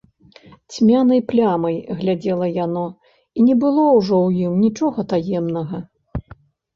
Цьмянай 0.75 1.19
плямай 1.31 1.75
глядзела 1.99 2.47
яно, 2.65 2.85
і 3.39 3.45
не 3.49 3.55
было 3.65 3.83
ўжо 3.99 4.15
ў 4.27 4.47
ім 4.47 4.53
нічога 4.65 5.05
таемнага. 5.13 5.77